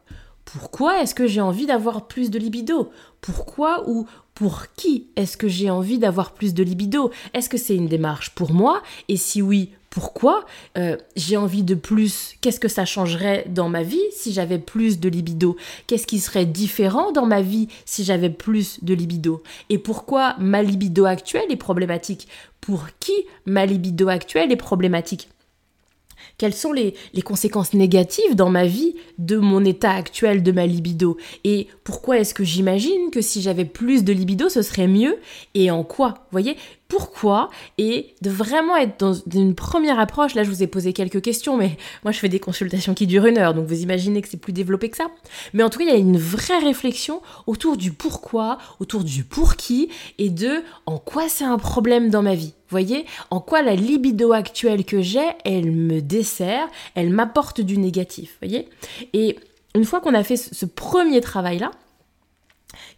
Pourquoi 0.53 1.01
est-ce 1.01 1.15
que 1.15 1.27
j'ai 1.27 1.39
envie 1.39 1.65
d'avoir 1.65 2.07
plus 2.07 2.29
de 2.29 2.37
libido? 2.37 2.91
Pourquoi 3.21 3.87
ou 3.89 4.05
pour 4.33 4.65
qui 4.75 5.07
est-ce 5.15 5.37
que 5.37 5.47
j'ai 5.47 5.69
envie 5.69 5.97
d'avoir 5.97 6.33
plus 6.33 6.53
de 6.53 6.61
libido? 6.61 7.11
Est-ce 7.33 7.47
que 7.47 7.57
c'est 7.57 7.75
une 7.75 7.87
démarche 7.87 8.31
pour 8.31 8.51
moi? 8.51 8.81
Et 9.07 9.15
si 9.15 9.41
oui, 9.41 9.69
pourquoi? 9.89 10.45
Euh, 10.77 10.97
J'ai 11.15 11.37
envie 11.37 11.63
de 11.63 11.75
plus. 11.75 12.33
Qu'est-ce 12.41 12.59
que 12.59 12.67
ça 12.67 12.83
changerait 12.83 13.45
dans 13.49 13.69
ma 13.69 13.83
vie 13.83 14.01
si 14.11 14.33
j'avais 14.33 14.59
plus 14.59 14.99
de 14.99 15.07
libido? 15.07 15.55
Qu'est-ce 15.87 16.07
qui 16.07 16.19
serait 16.19 16.45
différent 16.45 17.11
dans 17.13 17.25
ma 17.25 17.41
vie 17.41 17.69
si 17.85 18.03
j'avais 18.03 18.29
plus 18.29 18.83
de 18.83 18.93
libido? 18.93 19.43
Et 19.69 19.77
pourquoi 19.77 20.35
ma 20.37 20.63
libido 20.63 21.05
actuelle 21.05 21.49
est 21.49 21.55
problématique? 21.55 22.27
Pour 22.59 22.87
qui 22.99 23.13
ma 23.45 23.65
libido 23.65 24.09
actuelle 24.09 24.51
est 24.51 24.57
problématique? 24.57 25.29
Quelles 26.37 26.53
sont 26.53 26.73
les, 26.73 26.93
conséquences 27.23 27.73
négatives 27.73 28.35
dans 28.35 28.49
ma 28.49 28.65
vie 28.65 28.95
de 29.17 29.37
mon 29.37 29.63
état 29.63 29.91
actuel 29.91 30.43
de 30.43 30.51
ma 30.51 30.65
libido 30.65 31.17
Et 31.43 31.67
pourquoi 31.83 32.19
est-ce 32.19 32.33
que 32.33 32.43
j'imagine 32.43 33.11
que 33.11 33.21
si 33.21 33.41
j'avais 33.41 33.65
plus 33.65 34.03
de 34.03 34.13
libido, 34.13 34.49
ce 34.49 34.61
serait 34.61 34.87
mieux 34.87 35.17
Et 35.53 35.71
en 35.71 35.83
quoi 35.83 36.25
voyez? 36.31 36.57
Pourquoi 36.91 37.49
et 37.77 38.15
de 38.21 38.29
vraiment 38.29 38.75
être 38.75 38.99
dans 38.99 39.13
une 39.13 39.55
première 39.55 39.97
approche. 39.97 40.35
Là, 40.35 40.43
je 40.43 40.49
vous 40.49 40.61
ai 40.61 40.67
posé 40.67 40.91
quelques 40.91 41.21
questions, 41.21 41.55
mais 41.55 41.77
moi, 42.03 42.11
je 42.11 42.19
fais 42.19 42.27
des 42.27 42.41
consultations 42.41 42.93
qui 42.93 43.07
durent 43.07 43.27
une 43.27 43.37
heure, 43.37 43.53
donc 43.53 43.65
vous 43.65 43.81
imaginez 43.81 44.21
que 44.21 44.27
c'est 44.27 44.35
plus 44.35 44.51
développé 44.51 44.89
que 44.89 44.97
ça. 44.97 45.07
Mais 45.53 45.63
en 45.63 45.69
tout 45.69 45.79
cas, 45.79 45.85
il 45.85 45.89
y 45.89 45.93
a 45.93 45.97
une 45.97 46.17
vraie 46.17 46.59
réflexion 46.59 47.21
autour 47.47 47.77
du 47.77 47.93
pourquoi, 47.93 48.57
autour 48.81 49.05
du 49.05 49.23
pour 49.23 49.55
qui 49.55 49.87
et 50.17 50.29
de 50.29 50.63
en 50.85 50.97
quoi 50.97 51.29
c'est 51.29 51.45
un 51.45 51.57
problème 51.57 52.09
dans 52.09 52.23
ma 52.23 52.35
vie. 52.35 52.55
Voyez, 52.67 53.05
en 53.29 53.39
quoi 53.39 53.61
la 53.61 53.75
libido 53.75 54.33
actuelle 54.33 54.83
que 54.83 55.01
j'ai, 55.01 55.29
elle 55.45 55.71
me 55.71 56.01
dessert, 56.01 56.67
elle 56.95 57.09
m'apporte 57.09 57.61
du 57.61 57.77
négatif. 57.77 58.35
Voyez 58.41 58.67
Et 59.13 59.37
une 59.75 59.85
fois 59.85 60.01
qu'on 60.01 60.13
a 60.13 60.25
fait 60.25 60.35
ce 60.35 60.65
premier 60.65 61.21
travail-là, 61.21 61.71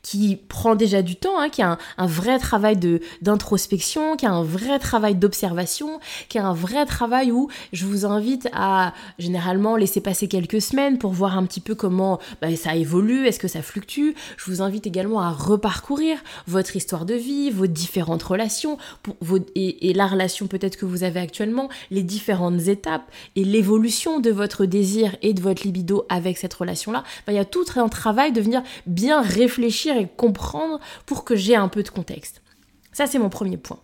qui 0.03 0.35
prend 0.35 0.75
déjà 0.75 1.01
du 1.01 1.15
temps, 1.15 1.39
hein, 1.39 1.49
qui 1.49 1.61
a 1.61 1.77
un, 1.97 2.07
vrai 2.07 2.37
travail 2.37 2.77
d'introspection, 3.21 4.17
qui 4.17 4.25
a 4.25 4.31
un 4.31 4.43
vrai 4.43 4.77
travail 4.77 5.15
d'observation, 5.15 5.99
qui 6.27 6.37
a 6.37 6.45
un 6.45 6.53
vrai 6.53 6.85
travail 6.85 7.31
où 7.31 7.47
je 7.71 7.85
vous 7.85 8.05
invite 8.05 8.49
à 8.51 8.93
généralement 9.17 9.77
laisser 9.77 10.01
passer 10.01 10.27
quelques 10.27 10.61
semaines 10.61 10.97
pour 10.97 11.13
voir 11.13 11.37
un 11.37 11.45
petit 11.45 11.61
peu 11.61 11.73
comment 11.73 12.19
bah, 12.41 12.53
ça 12.57 12.75
évolue, 12.75 13.25
est-ce 13.25 13.39
que 13.39 13.47
ça 13.47 13.61
fluctue. 13.61 14.11
Je 14.37 14.51
vous 14.51 14.61
invite 14.61 14.85
également 14.85 15.21
à 15.21 15.31
reparcourir 15.31 16.17
votre 16.47 16.75
histoire 16.75 17.05
de 17.05 17.15
vie, 17.15 17.49
vos 17.49 17.67
différentes 17.67 18.23
relations, 18.23 18.77
vos, 19.21 19.39
et, 19.55 19.93
la 19.93 20.07
relation 20.07 20.47
peut-être 20.47 20.75
que 20.75 20.85
vous 20.85 21.03
avez 21.03 21.21
actuellement, 21.21 21.69
les 21.91 22.03
différentes 22.03 22.67
étapes 22.67 23.09
et 23.37 23.45
l'évolution 23.45 24.19
de 24.19 24.31
votre 24.31 24.65
désir 24.65 25.15
et 25.21 25.33
de 25.33 25.41
votre 25.41 25.63
libido 25.63 26.05
avec 26.09 26.37
cette 26.37 26.53
relation-là. 26.53 27.03
il 27.29 27.35
y 27.35 27.39
a 27.39 27.45
tout 27.45 27.63
un 27.77 27.87
travail 27.87 28.33
de 28.33 28.41
venir 28.41 28.63
bien 28.85 29.21
réfléchir 29.21 29.92
et 29.97 30.07
comprendre 30.07 30.79
pour 31.05 31.23
que 31.23 31.35
j'ai 31.35 31.55
un 31.55 31.67
peu 31.67 31.83
de 31.83 31.89
contexte. 31.89 32.41
Ça, 32.93 33.07
c'est 33.07 33.19
mon 33.19 33.29
premier 33.29 33.57
point. 33.57 33.79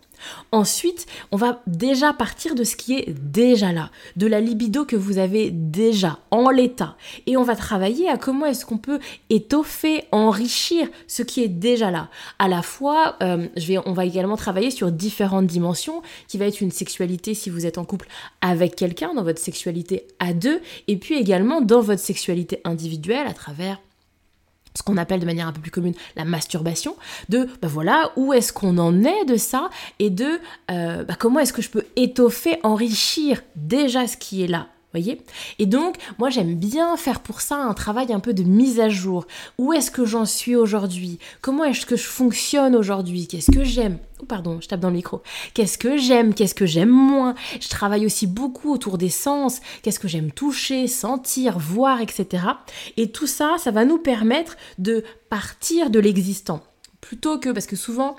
Ensuite, 0.52 1.06
on 1.32 1.36
va 1.36 1.62
déjà 1.66 2.12
partir 2.12 2.54
de 2.54 2.62
ce 2.62 2.76
qui 2.76 2.94
est 2.94 3.10
déjà 3.10 3.72
là, 3.72 3.90
de 4.16 4.26
la 4.26 4.40
libido 4.40 4.84
que 4.84 4.96
vous 4.96 5.18
avez 5.18 5.50
déjà 5.50 6.18
en 6.30 6.50
l'état. 6.50 6.96
Et 7.26 7.36
on 7.36 7.42
va 7.42 7.56
travailler 7.56 8.08
à 8.08 8.18
comment 8.18 8.46
est-ce 8.46 8.64
qu'on 8.64 8.78
peut 8.78 9.00
étoffer, 9.30 10.04
enrichir 10.12 10.88
ce 11.08 11.22
qui 11.22 11.42
est 11.42 11.48
déjà 11.48 11.90
là. 11.90 12.08
À 12.38 12.48
la 12.48 12.62
fois, 12.62 13.16
euh, 13.22 13.48
je 13.56 13.66
vais, 13.66 13.78
on 13.84 13.92
va 13.92 14.04
également 14.04 14.36
travailler 14.36 14.70
sur 14.70 14.92
différentes 14.92 15.46
dimensions, 15.46 16.02
qui 16.28 16.38
va 16.38 16.46
être 16.46 16.60
une 16.60 16.70
sexualité 16.70 17.34
si 17.34 17.50
vous 17.50 17.66
êtes 17.66 17.78
en 17.78 17.84
couple 17.84 18.08
avec 18.40 18.76
quelqu'un, 18.76 19.14
dans 19.14 19.24
votre 19.24 19.40
sexualité 19.40 20.06
à 20.18 20.32
deux, 20.34 20.60
et 20.86 20.96
puis 20.96 21.16
également 21.16 21.60
dans 21.60 21.80
votre 21.80 22.02
sexualité 22.02 22.60
individuelle 22.64 23.26
à 23.26 23.34
travers 23.34 23.80
ce 24.74 24.82
qu'on 24.82 24.96
appelle 24.96 25.20
de 25.20 25.26
manière 25.26 25.48
un 25.48 25.52
peu 25.52 25.60
plus 25.60 25.70
commune 25.70 25.94
la 26.16 26.24
masturbation, 26.24 26.96
de 27.28 27.48
bah 27.60 27.68
voilà, 27.68 28.12
où 28.16 28.32
est-ce 28.32 28.52
qu'on 28.52 28.78
en 28.78 29.04
est 29.04 29.24
de 29.24 29.36
ça, 29.36 29.70
et 29.98 30.10
de 30.10 30.40
euh, 30.70 31.04
bah 31.04 31.14
comment 31.18 31.40
est-ce 31.40 31.52
que 31.52 31.62
je 31.62 31.70
peux 31.70 31.84
étoffer, 31.96 32.58
enrichir 32.62 33.42
déjà 33.56 34.06
ce 34.06 34.16
qui 34.16 34.42
est 34.42 34.48
là 34.48 34.68
voyez 34.92 35.20
Et 35.58 35.66
donc, 35.66 35.96
moi 36.18 36.30
j'aime 36.30 36.54
bien 36.54 36.96
faire 36.96 37.20
pour 37.20 37.40
ça 37.40 37.56
un 37.56 37.74
travail 37.74 38.12
un 38.12 38.20
peu 38.20 38.34
de 38.34 38.42
mise 38.42 38.80
à 38.80 38.88
jour. 38.88 39.26
Où 39.58 39.72
est-ce 39.72 39.90
que 39.90 40.04
j'en 40.04 40.24
suis 40.24 40.56
aujourd'hui? 40.56 41.18
Comment 41.40 41.64
est-ce 41.64 41.86
que 41.86 41.96
je 41.96 42.06
fonctionne 42.06 42.74
aujourd'hui? 42.74 43.26
Qu'est-ce 43.26 43.50
que 43.50 43.64
j'aime? 43.64 43.98
Oh 44.20 44.26
pardon, 44.26 44.60
je 44.60 44.68
tape 44.68 44.80
dans 44.80 44.88
le 44.88 44.96
micro. 44.96 45.22
Qu'est-ce 45.54 45.78
que 45.78 45.96
j'aime? 45.96 46.34
Qu'est-ce 46.34 46.54
que 46.54 46.66
j'aime 46.66 46.90
moins? 46.90 47.34
Je 47.60 47.68
travaille 47.68 48.04
aussi 48.04 48.26
beaucoup 48.26 48.72
autour 48.72 48.98
des 48.98 49.08
sens. 49.08 49.60
Qu'est-ce 49.82 50.00
que 50.00 50.08
j'aime 50.08 50.30
toucher, 50.30 50.86
sentir, 50.88 51.58
voir, 51.58 52.00
etc. 52.00 52.44
Et 52.96 53.10
tout 53.10 53.26
ça, 53.26 53.56
ça 53.58 53.70
va 53.70 53.84
nous 53.84 53.98
permettre 53.98 54.56
de 54.78 55.04
partir 55.30 55.90
de 55.90 56.00
l'existant. 56.00 56.62
Plutôt 57.00 57.38
que, 57.38 57.48
parce 57.48 57.66
que 57.66 57.76
souvent, 57.76 58.16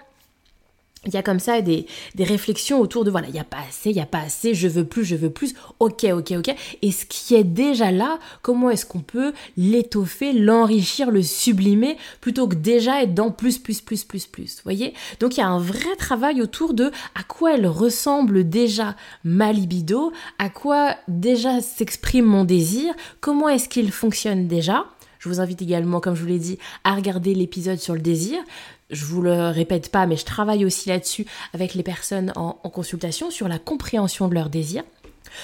il 1.07 1.13
y 1.15 1.17
a 1.17 1.23
comme 1.23 1.39
ça 1.39 1.61
des, 1.61 1.87
des 2.13 2.23
réflexions 2.23 2.79
autour 2.79 3.03
de 3.03 3.09
voilà, 3.09 3.27
il 3.27 3.33
n'y 3.33 3.39
a 3.39 3.43
pas 3.43 3.57
assez, 3.67 3.89
il 3.89 3.95
n'y 3.95 4.01
a 4.01 4.05
pas 4.05 4.19
assez, 4.19 4.53
je 4.53 4.67
veux 4.67 4.85
plus, 4.85 5.03
je 5.03 5.15
veux 5.15 5.31
plus, 5.31 5.55
ok, 5.79 6.05
ok, 6.13 6.33
ok. 6.37 6.55
Et 6.83 6.91
ce 6.91 7.07
qui 7.07 7.33
est 7.33 7.43
déjà 7.43 7.91
là, 7.91 8.19
comment 8.43 8.69
est-ce 8.69 8.85
qu'on 8.85 8.99
peut 8.99 9.33
l'étoffer, 9.57 10.31
l'enrichir, 10.31 11.09
le 11.09 11.23
sublimer, 11.23 11.97
plutôt 12.21 12.47
que 12.47 12.53
déjà 12.53 13.01
être 13.01 13.15
dans 13.15 13.31
plus, 13.31 13.57
plus, 13.57 13.81
plus, 13.81 14.03
plus, 14.03 14.27
plus. 14.27 14.61
voyez? 14.63 14.93
Donc 15.19 15.37
il 15.37 15.39
y 15.39 15.43
a 15.43 15.47
un 15.47 15.59
vrai 15.59 15.95
travail 15.97 16.39
autour 16.39 16.75
de 16.75 16.91
à 17.15 17.23
quoi 17.23 17.55
elle 17.55 17.67
ressemble 17.67 18.47
déjà 18.47 18.95
ma 19.23 19.51
libido, 19.51 20.11
à 20.37 20.49
quoi 20.49 20.95
déjà 21.07 21.61
s'exprime 21.61 22.25
mon 22.25 22.43
désir, 22.43 22.93
comment 23.21 23.49
est-ce 23.49 23.69
qu'il 23.69 23.91
fonctionne 23.91 24.47
déjà. 24.47 24.85
Je 25.21 25.29
vous 25.29 25.39
invite 25.39 25.61
également, 25.61 26.01
comme 26.01 26.15
je 26.15 26.21
vous 26.21 26.27
l'ai 26.27 26.39
dit, 26.39 26.57
à 26.83 26.95
regarder 26.95 27.33
l'épisode 27.33 27.79
sur 27.79 27.93
le 27.93 28.01
désir 28.01 28.43
je 28.91 29.05
vous 29.05 29.21
le 29.21 29.49
répète 29.49 29.89
pas, 29.89 30.05
mais 30.05 30.17
je 30.17 30.25
travaille 30.25 30.65
aussi 30.65 30.89
là-dessus 30.89 31.25
avec 31.53 31.73
les 31.73 31.83
personnes 31.83 32.31
en, 32.35 32.53
consultation 32.69 33.31
sur 33.31 33.47
la 33.47 33.57
compréhension 33.57 34.27
de 34.27 34.33
leurs 34.33 34.49
désirs. 34.49 34.83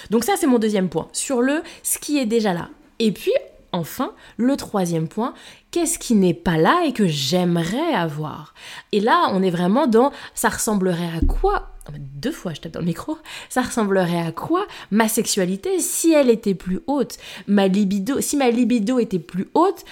Donc 0.09 0.23
ça, 0.23 0.33
c'est 0.37 0.47
mon 0.47 0.59
deuxième 0.59 0.89
point, 0.89 1.07
sur 1.13 1.41
le 1.41 1.63
ce 1.81 1.97
qui 1.97 2.19
est 2.19 2.25
déjà 2.25 2.53
là. 2.53 2.69
Et 2.99 3.11
puis, 3.11 3.31
enfin, 3.71 4.11
le 4.35 4.55
troisième 4.57 5.07
point, 5.07 5.33
qu'est-ce 5.71 5.97
qui 5.97 6.15
n'est 6.15 6.33
pas 6.33 6.57
là 6.57 6.83
et 6.85 6.93
que 6.93 7.07
j'aimerais 7.07 7.93
avoir? 7.93 8.53
Et 8.91 8.99
là, 8.99 9.29
on 9.31 9.41
est 9.41 9.49
vraiment 9.49 9.87
dans 9.87 10.11
ça 10.35 10.49
ressemblerait 10.49 11.17
à 11.17 11.25
quoi 11.25 11.76
deux 11.97 12.31
fois 12.31 12.53
je 12.53 12.61
tape 12.61 12.73
dans 12.73 12.79
le 12.79 12.85
micro, 12.85 13.17
ça 13.49 13.61
ressemblerait 13.61 14.21
à 14.21 14.31
quoi 14.31 14.65
ma 14.91 15.07
sexualité 15.07 15.79
si 15.79 16.13
elle 16.13 16.29
était 16.29 16.55
plus 16.55 16.79
haute? 16.87 17.17
Ma 17.47 17.67
libido, 17.67 18.21
si 18.21 18.37
ma 18.37 18.49
libido 18.49 18.99
était 18.99 19.19
plus 19.19 19.47
haute, 19.53 19.85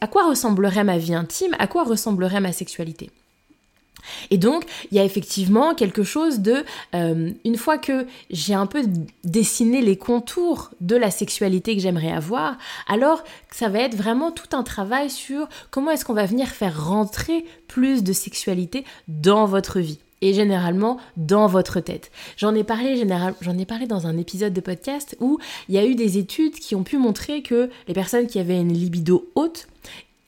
à 0.00 0.06
quoi 0.06 0.28
ressemblerait 0.28 0.84
ma 0.84 0.98
vie 0.98 1.14
intime, 1.14 1.54
à 1.58 1.66
quoi 1.66 1.84
ressemblerait 1.84 2.40
ma 2.40 2.52
sexualité? 2.52 3.10
Et 4.30 4.38
donc, 4.38 4.64
il 4.92 4.96
y 4.96 5.00
a 5.00 5.04
effectivement 5.04 5.74
quelque 5.74 6.04
chose 6.04 6.38
de, 6.38 6.64
euh, 6.94 7.32
une 7.44 7.56
fois 7.56 7.76
que 7.76 8.06
j'ai 8.30 8.54
un 8.54 8.66
peu 8.66 8.84
dessiné 9.24 9.80
les 9.80 9.96
contours 9.96 10.70
de 10.80 10.94
la 10.94 11.10
sexualité 11.10 11.74
que 11.74 11.82
j'aimerais 11.82 12.12
avoir, 12.12 12.56
alors 12.86 13.24
ça 13.50 13.68
va 13.68 13.80
être 13.80 13.96
vraiment 13.96 14.30
tout 14.30 14.56
un 14.56 14.62
travail 14.62 15.10
sur 15.10 15.48
comment 15.72 15.90
est-ce 15.90 16.04
qu'on 16.04 16.14
va 16.14 16.26
venir 16.26 16.48
faire 16.48 16.86
rentrer 16.86 17.44
plus 17.66 18.04
de 18.04 18.12
sexualité 18.12 18.84
dans 19.08 19.46
votre 19.46 19.80
vie 19.80 19.98
et 20.22 20.32
généralement 20.32 20.98
dans 21.16 21.46
votre 21.46 21.80
tête. 21.80 22.10
J'en 22.36 22.54
ai 22.54 22.64
parlé 22.64 23.06
j'en 23.40 23.58
ai 23.58 23.64
parlé 23.64 23.86
dans 23.86 24.06
un 24.06 24.16
épisode 24.16 24.52
de 24.52 24.60
podcast 24.60 25.16
où 25.20 25.38
il 25.68 25.74
y 25.74 25.78
a 25.78 25.84
eu 25.84 25.94
des 25.94 26.18
études 26.18 26.54
qui 26.54 26.74
ont 26.74 26.84
pu 26.84 26.98
montrer 26.98 27.42
que 27.42 27.70
les 27.88 27.94
personnes 27.94 28.26
qui 28.26 28.38
avaient 28.38 28.60
une 28.60 28.72
libido 28.72 29.30
haute 29.34 29.68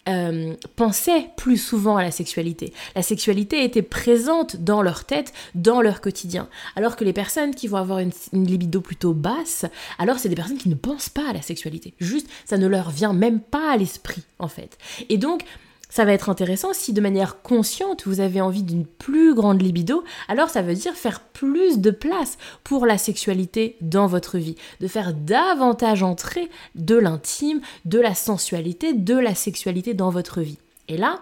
euh, 0.09 0.54
pensaient 0.76 1.28
plus 1.37 1.59
souvent 1.59 1.99
à 1.99 2.02
la 2.02 2.11
sexualité. 2.11 2.73
La 2.97 3.02
sexualité 3.02 3.62
était 3.62 3.83
présente 3.83 4.57
dans 4.57 4.80
leur 4.80 5.04
tête, 5.04 5.35
dans 5.54 5.83
leur 5.83 6.00
quotidien. 6.00 6.49
Alors 6.76 6.97
que 6.97 7.04
les 7.04 7.12
personnes 7.12 7.54
qui 7.54 7.68
vont 7.68 7.76
avoir 7.76 7.99
une, 7.99 8.12
une 8.33 8.47
libido 8.47 8.80
plutôt 8.80 9.12
basse, 9.12 9.66
alors 9.99 10.18
c'est 10.18 10.30
des 10.30 10.35
personnes 10.35 10.57
qui 10.57 10.71
ne 10.71 10.75
pensent 10.75 11.11
pas 11.11 11.28
à 11.28 11.35
la 11.35 11.42
sexualité. 11.42 11.92
Juste, 12.00 12.26
ça 12.47 12.57
ne 12.57 12.66
leur 12.66 12.90
vient 12.90 13.12
même 13.12 13.40
pas 13.40 13.73
à 13.73 13.76
l'esprit, 13.76 14.23
en 14.38 14.49
fait. 14.49 14.78
Et 15.11 15.18
donc, 15.18 15.45
ça 15.88 16.04
va 16.04 16.12
être 16.12 16.28
intéressant 16.28 16.73
si 16.73 16.92
de 16.92 17.00
manière 17.00 17.42
consciente 17.42 18.07
vous 18.07 18.21
avez 18.21 18.40
envie 18.40 18.62
d'une 18.62 18.87
plus 18.87 19.35
grande 19.35 19.62
libido, 19.62 20.04
alors 20.28 20.50
ça 20.50 20.62
veut 20.62 20.75
dire 20.75 20.95
faire 20.95 21.21
plus 21.21 21.78
de 21.78 21.90
place 21.90 22.38
pour 22.64 22.87
la 22.87 22.99
sexualité 22.99 23.76
dans 23.80 24.07
votre 24.07 24.38
vie, 24.38 24.57
de 24.80 24.88
faire 24.88 25.14
davantage 25.14 26.02
entrer 26.02 26.50
de 26.75 26.97
l'intime, 26.97 27.61
de 27.85 27.99
la 27.99 28.14
sensualité, 28.14 28.92
de 28.92 29.14
la 29.14 29.35
sexualité 29.35 29.95
dans 29.95 30.11
votre 30.11 30.40
vie. 30.40 30.59
Et 30.88 30.97
là, 30.97 31.21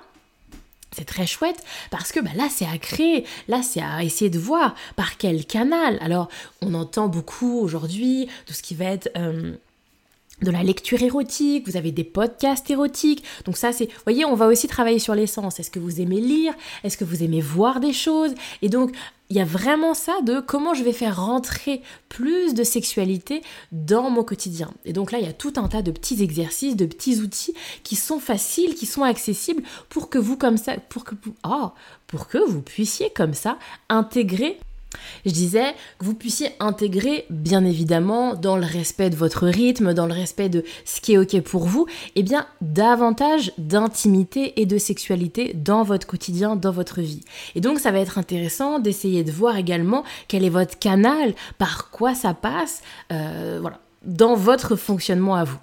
c'est 0.92 1.04
très 1.04 1.26
chouette 1.26 1.62
parce 1.90 2.12
que 2.12 2.20
bah, 2.20 2.30
là 2.36 2.48
c'est 2.50 2.66
à 2.66 2.78
créer, 2.78 3.26
là 3.48 3.62
c'est 3.62 3.82
à 3.82 4.02
essayer 4.02 4.30
de 4.30 4.38
voir 4.38 4.74
par 4.94 5.18
quel 5.18 5.44
canal. 5.44 5.98
Alors 6.00 6.28
on 6.62 6.74
entend 6.74 7.08
beaucoup 7.08 7.60
aujourd'hui 7.60 8.28
tout 8.46 8.54
ce 8.54 8.62
qui 8.62 8.74
va 8.74 8.86
être 8.86 9.10
euh, 9.16 9.56
de 10.42 10.50
la 10.50 10.62
lecture 10.62 11.02
érotique, 11.02 11.66
vous 11.66 11.76
avez 11.76 11.92
des 11.92 12.04
podcasts 12.04 12.70
érotiques. 12.70 13.24
Donc 13.44 13.56
ça 13.56 13.72
c'est, 13.72 13.86
vous 13.86 14.02
voyez, 14.04 14.24
on 14.24 14.34
va 14.34 14.46
aussi 14.46 14.68
travailler 14.68 14.98
sur 14.98 15.14
l'essence. 15.14 15.60
Est-ce 15.60 15.70
que 15.70 15.78
vous 15.78 16.00
aimez 16.00 16.20
lire? 16.20 16.54
Est-ce 16.84 16.96
que 16.96 17.04
vous 17.04 17.22
aimez 17.22 17.40
voir 17.40 17.80
des 17.80 17.92
choses? 17.92 18.34
Et 18.62 18.68
donc 18.68 18.92
il 19.28 19.36
y 19.36 19.40
a 19.40 19.44
vraiment 19.44 19.94
ça 19.94 20.20
de 20.22 20.40
comment 20.40 20.74
je 20.74 20.84
vais 20.84 20.92
faire 20.92 21.24
rentrer 21.24 21.82
plus 22.08 22.54
de 22.54 22.62
sexualité 22.62 23.42
dans 23.72 24.08
mon 24.08 24.22
quotidien. 24.22 24.72
Et 24.84 24.92
donc 24.92 25.10
là, 25.10 25.18
il 25.18 25.26
y 25.26 25.28
a 25.28 25.32
tout 25.32 25.54
un 25.56 25.66
tas 25.66 25.82
de 25.82 25.90
petits 25.90 26.22
exercices, 26.22 26.76
de 26.76 26.86
petits 26.86 27.20
outils 27.20 27.54
qui 27.82 27.96
sont 27.96 28.20
faciles, 28.20 28.74
qui 28.74 28.86
sont 28.86 29.02
accessibles 29.02 29.64
pour 29.88 30.10
que 30.10 30.18
vous 30.18 30.36
comme 30.36 30.56
ça, 30.56 30.74
pour 30.88 31.02
que 31.02 31.16
vous, 31.24 31.34
oh, 31.44 31.70
pour 32.06 32.28
que 32.28 32.38
vous 32.38 32.62
puissiez 32.62 33.10
comme 33.10 33.34
ça 33.34 33.58
intégrer 33.88 34.60
je 35.24 35.30
disais 35.30 35.74
que 35.98 36.04
vous 36.04 36.14
puissiez 36.14 36.50
intégrer, 36.60 37.26
bien 37.30 37.64
évidemment, 37.64 38.34
dans 38.34 38.56
le 38.56 38.66
respect 38.66 39.10
de 39.10 39.16
votre 39.16 39.46
rythme, 39.46 39.94
dans 39.94 40.06
le 40.06 40.12
respect 40.12 40.48
de 40.48 40.64
ce 40.84 41.00
qui 41.00 41.14
est 41.14 41.18
ok 41.18 41.40
pour 41.42 41.64
vous, 41.66 41.86
eh 42.14 42.22
bien 42.22 42.46
davantage 42.60 43.52
d'intimité 43.58 44.60
et 44.60 44.66
de 44.66 44.78
sexualité 44.78 45.52
dans 45.54 45.82
votre 45.82 46.06
quotidien, 46.06 46.56
dans 46.56 46.72
votre 46.72 47.00
vie. 47.00 47.22
Et 47.54 47.60
donc 47.60 47.78
ça 47.78 47.90
va 47.90 48.00
être 48.00 48.18
intéressant 48.18 48.78
d'essayer 48.78 49.24
de 49.24 49.32
voir 49.32 49.56
également 49.56 50.04
quel 50.28 50.44
est 50.44 50.50
votre 50.50 50.78
canal, 50.78 51.34
par 51.58 51.90
quoi 51.90 52.14
ça 52.14 52.34
passe, 52.34 52.82
euh, 53.12 53.60
dans 54.04 54.34
votre 54.34 54.76
fonctionnement 54.76 55.34
à 55.34 55.44
vous. 55.44 55.58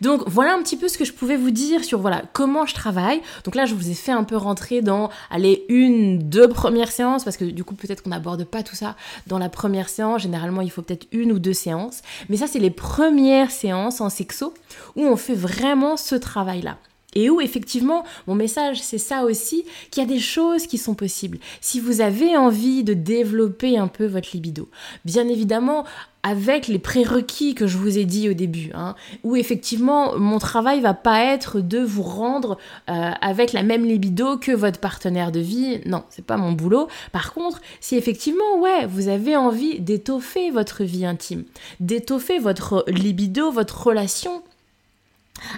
Donc 0.00 0.22
voilà 0.26 0.54
un 0.54 0.62
petit 0.62 0.76
peu 0.76 0.88
ce 0.88 0.98
que 0.98 1.04
je 1.04 1.12
pouvais 1.12 1.36
vous 1.36 1.50
dire 1.50 1.84
sur 1.84 2.00
voilà 2.00 2.22
comment 2.32 2.66
je 2.66 2.74
travaille. 2.74 3.20
Donc 3.44 3.54
là 3.54 3.66
je 3.66 3.74
vous 3.74 3.90
ai 3.90 3.94
fait 3.94 4.12
un 4.12 4.24
peu 4.24 4.36
rentrer 4.36 4.82
dans 4.82 5.10
aller 5.30 5.64
une, 5.68 6.18
deux 6.18 6.48
premières 6.48 6.92
séances 6.92 7.24
parce 7.24 7.36
que 7.36 7.44
du 7.44 7.64
coup 7.64 7.74
peut-être 7.74 8.02
qu'on 8.02 8.10
n'aborde 8.10 8.44
pas 8.44 8.62
tout 8.62 8.76
ça 8.76 8.96
dans 9.26 9.38
la 9.38 9.48
première 9.48 9.88
séance. 9.88 10.22
Généralement 10.22 10.60
il 10.60 10.70
faut 10.70 10.82
peut-être 10.82 11.06
une 11.12 11.32
ou 11.32 11.38
deux 11.38 11.52
séances. 11.52 12.02
Mais 12.28 12.36
ça 12.36 12.46
c'est 12.46 12.58
les 12.58 12.70
premières 12.70 13.50
séances 13.50 14.00
en 14.00 14.10
sexo 14.10 14.54
où 14.96 15.02
on 15.04 15.16
fait 15.16 15.34
vraiment 15.34 15.96
ce 15.96 16.14
travail 16.14 16.62
là. 16.62 16.78
Et 17.14 17.30
où 17.30 17.40
effectivement, 17.40 18.04
mon 18.26 18.34
message, 18.34 18.82
c'est 18.82 18.98
ça 18.98 19.24
aussi, 19.24 19.64
qu'il 19.90 20.02
y 20.02 20.06
a 20.06 20.08
des 20.08 20.20
choses 20.20 20.66
qui 20.66 20.76
sont 20.76 20.94
possibles. 20.94 21.38
Si 21.60 21.80
vous 21.80 22.00
avez 22.00 22.36
envie 22.36 22.84
de 22.84 22.92
développer 22.92 23.78
un 23.78 23.88
peu 23.88 24.06
votre 24.06 24.28
libido, 24.34 24.68
bien 25.04 25.26
évidemment, 25.28 25.84
avec 26.22 26.66
les 26.66 26.78
prérequis 26.78 27.54
que 27.54 27.66
je 27.66 27.76
vous 27.76 27.96
ai 27.98 28.04
dit 28.04 28.28
au 28.28 28.34
début, 28.34 28.70
hein, 28.74 28.94
où 29.22 29.36
effectivement 29.36 30.18
mon 30.18 30.38
travail 30.38 30.80
va 30.80 30.94
pas 30.94 31.24
être 31.24 31.60
de 31.60 31.78
vous 31.78 32.02
rendre 32.02 32.58
euh, 32.90 33.10
avec 33.20 33.52
la 33.52 33.62
même 33.62 33.84
libido 33.84 34.36
que 34.36 34.52
votre 34.52 34.80
partenaire 34.80 35.32
de 35.32 35.40
vie, 35.40 35.80
non, 35.86 36.04
c'est 36.10 36.24
pas 36.24 36.36
mon 36.36 36.52
boulot. 36.52 36.88
Par 37.12 37.32
contre, 37.32 37.60
si 37.80 37.96
effectivement, 37.96 38.58
ouais, 38.58 38.86
vous 38.86 39.08
avez 39.08 39.36
envie 39.36 39.80
d'étoffer 39.80 40.50
votre 40.50 40.84
vie 40.84 41.06
intime, 41.06 41.44
d'étoffer 41.80 42.38
votre 42.38 42.84
libido, 42.88 43.50
votre 43.50 43.86
relation 43.86 44.42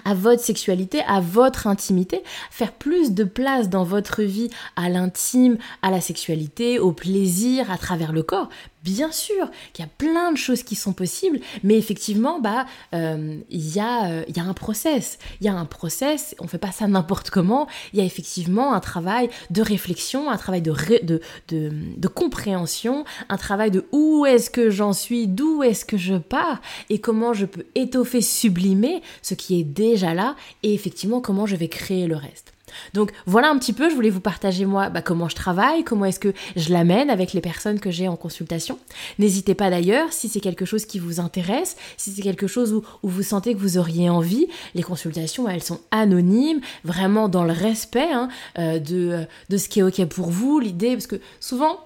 à 0.05 0.13
votre 0.13 0.43
sexualité, 0.43 1.01
à 1.07 1.19
votre 1.19 1.67
intimité, 1.67 2.23
faire 2.49 2.71
plus 2.71 3.11
de 3.11 3.23
place 3.23 3.69
dans 3.69 3.83
votre 3.83 4.21
vie 4.23 4.49
à 4.75 4.89
l'intime, 4.89 5.57
à 5.81 5.91
la 5.91 6.01
sexualité, 6.01 6.79
au 6.79 6.91
plaisir, 6.91 7.71
à 7.71 7.77
travers 7.77 8.11
le 8.11 8.23
corps. 8.23 8.49
Bien 8.83 9.11
sûr 9.11 9.51
qu'il 9.73 9.85
y 9.85 9.87
a 9.87 9.91
plein 9.97 10.31
de 10.31 10.37
choses 10.37 10.63
qui 10.63 10.75
sont 10.75 10.93
possibles, 10.93 11.39
mais 11.63 11.77
effectivement, 11.77 12.39
bah, 12.39 12.65
euh, 12.95 13.37
il 13.51 13.75
y, 13.75 13.79
a, 13.79 14.09
euh, 14.09 14.23
y 14.35 14.39
a 14.39 14.43
un 14.43 14.55
process. 14.55 15.19
Il 15.39 15.45
y 15.45 15.49
a 15.49 15.53
un 15.53 15.65
process, 15.65 16.35
on 16.39 16.47
fait 16.47 16.57
pas 16.57 16.71
ça 16.71 16.87
n'importe 16.87 17.29
comment. 17.29 17.67
Il 17.93 17.99
y 17.99 18.01
a 18.01 18.05
effectivement 18.05 18.73
un 18.73 18.79
travail 18.79 19.29
de 19.51 19.61
réflexion, 19.61 20.31
un 20.31 20.37
travail 20.37 20.63
de, 20.63 20.73
de, 21.03 21.21
de, 21.49 21.71
de 21.95 22.07
compréhension, 22.07 23.05
un 23.29 23.37
travail 23.37 23.69
de 23.69 23.85
où 23.91 24.25
est-ce 24.25 24.49
que 24.49 24.71
j'en 24.71 24.93
suis, 24.93 25.27
d'où 25.27 25.61
est-ce 25.61 25.85
que 25.85 25.97
je 25.97 26.15
pars, 26.15 26.59
et 26.89 26.99
comment 26.99 27.33
je 27.33 27.45
peux 27.45 27.65
étoffer, 27.75 28.21
sublimer 28.21 29.03
ce 29.21 29.35
qui 29.35 29.59
est 29.59 29.63
déjà 29.63 30.15
là, 30.15 30.35
et 30.63 30.73
effectivement 30.73 31.21
comment 31.21 31.45
je 31.45 31.55
vais 31.55 31.67
créer 31.67 32.07
le 32.07 32.15
reste. 32.15 32.53
Donc 32.93 33.11
voilà 33.25 33.49
un 33.49 33.57
petit 33.57 33.73
peu, 33.73 33.89
je 33.89 33.95
voulais 33.95 34.09
vous 34.09 34.19
partager 34.19 34.65
moi 34.65 34.89
bah, 34.89 35.01
comment 35.01 35.29
je 35.29 35.35
travaille, 35.35 35.83
comment 35.83 36.05
est-ce 36.05 36.19
que 36.19 36.33
je 36.55 36.71
l'amène 36.71 37.09
avec 37.09 37.33
les 37.33 37.41
personnes 37.41 37.79
que 37.79 37.91
j'ai 37.91 38.07
en 38.07 38.15
consultation. 38.15 38.77
N'hésitez 39.19 39.55
pas 39.55 39.69
d'ailleurs, 39.69 40.13
si 40.13 40.29
c'est 40.29 40.39
quelque 40.39 40.65
chose 40.65 40.85
qui 40.85 40.99
vous 40.99 41.19
intéresse, 41.19 41.75
si 41.97 42.11
c'est 42.11 42.21
quelque 42.21 42.47
chose 42.47 42.73
où, 42.73 42.83
vous 43.03 43.23
sentez 43.23 43.53
que 43.53 43.59
vous 43.59 43.77
auriez 43.77 44.09
envie, 44.09 44.47
les 44.75 44.83
consultations 44.83 45.47
elles 45.47 45.63
sont 45.63 45.79
anonymes, 45.91 46.61
vraiment 46.83 47.29
dans 47.29 47.43
le 47.43 47.51
respect 47.51 48.11
hein, 48.11 48.29
euh, 48.57 48.79
de, 48.79 49.25
de 49.49 49.57
ce 49.57 49.69
qui 49.69 49.79
est 49.79 49.83
ok 49.83 50.05
pour 50.05 50.29
vous, 50.29 50.59
l'idée, 50.59 50.93
parce 50.93 51.07
que 51.07 51.19
souvent 51.39 51.79